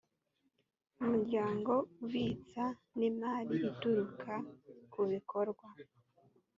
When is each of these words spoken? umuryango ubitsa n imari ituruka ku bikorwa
umuryango 1.01 1.73
ubitsa 2.03 2.65
n 2.97 2.99
imari 3.09 3.55
ituruka 3.69 4.33
ku 4.91 5.01
bikorwa 5.11 5.67